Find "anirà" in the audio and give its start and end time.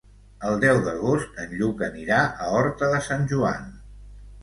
1.91-2.25